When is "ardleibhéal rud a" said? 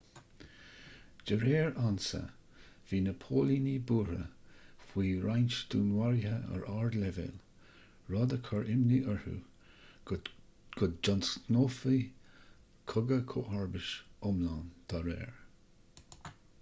6.77-8.41